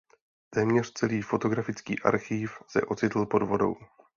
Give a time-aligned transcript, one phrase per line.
[0.49, 3.75] Téměř celý fotografický archiv se ocitl pod vodou.